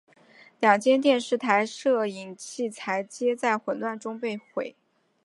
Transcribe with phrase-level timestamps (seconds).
[0.59, 4.75] 两间电视台摄影器材皆在混乱中被毁。